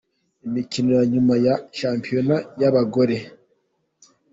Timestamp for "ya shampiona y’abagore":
1.45-3.17